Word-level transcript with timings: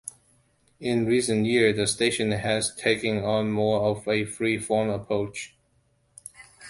In 0.79 1.05
recent 1.05 1.45
years, 1.45 1.77
the 1.77 1.85
station 1.85 2.31
has 2.31 2.73
taken 2.75 3.23
on 3.23 3.51
more 3.51 3.81
of 3.81 4.07
a 4.07 4.25
free-form 4.25 4.89
approach. 4.89 5.53